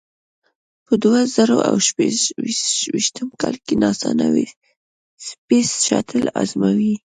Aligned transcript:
په 0.85 0.93
دوه 1.03 1.19
زره 1.35 1.57
او 1.69 1.75
شپږ 1.87 2.15
ویشتم 2.93 3.27
کال 3.41 3.55
کې 3.65 3.73
ناسا 3.83 4.09
نوې 4.21 4.47
سپېس 5.27 5.69
شاتل 5.87 6.25
ازموي. 6.41 6.95